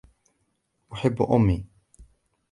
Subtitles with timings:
[0.93, 1.65] أحب أمي.